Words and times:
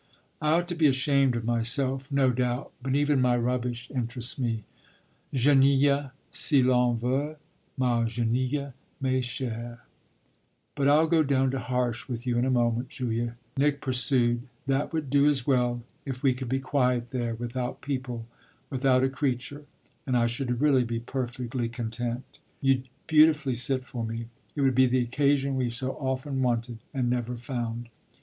I 0.41 0.53
ought 0.53 0.67
to 0.69 0.73
be 0.75 0.87
ashamed 0.87 1.35
of 1.35 1.45
myself, 1.45 2.11
no 2.11 2.31
doubt; 2.31 2.71
but 2.81 2.95
even 2.95 3.21
my 3.21 3.37
rubbish 3.37 3.87
interests 3.93 4.39
me. 4.39 4.63
'Guenille 5.31 6.11
si 6.31 6.63
l'on 6.63 6.97
veut, 6.97 7.37
ma 7.77 8.03
guenille 8.05 8.73
m'est 8.99 9.23
chère.' 9.23 9.81
But 10.73 10.87
I'll 10.87 11.05
go 11.05 11.21
down 11.21 11.51
to 11.51 11.59
Harsh 11.59 12.07
with 12.07 12.25
you 12.25 12.39
in 12.39 12.45
a 12.45 12.49
moment, 12.49 12.89
Julia," 12.89 13.37
Nick 13.55 13.79
pursued: 13.79 14.41
"that 14.65 14.91
would 14.91 15.11
do 15.11 15.29
as 15.29 15.45
well 15.45 15.83
if 16.03 16.23
we 16.23 16.33
could 16.33 16.49
be 16.49 16.57
quiet 16.59 17.11
there, 17.11 17.35
without 17.35 17.81
people, 17.81 18.25
without 18.71 19.03
a 19.03 19.07
creature; 19.09 19.65
and 20.07 20.17
I 20.17 20.25
should 20.25 20.61
really 20.61 20.83
be 20.83 20.99
perfectly 20.99 21.69
content. 21.69 22.39
You'd 22.59 22.89
beautifully 23.05 23.53
sit 23.53 23.85
for 23.85 24.03
me; 24.03 24.29
it 24.55 24.61
would 24.61 24.73
be 24.73 24.87
the 24.87 25.03
occasion 25.03 25.55
we've 25.55 25.75
so 25.75 25.91
often 25.97 26.41
wanted 26.41 26.79
and 26.91 27.07
never 27.07 27.37
found." 27.37 27.89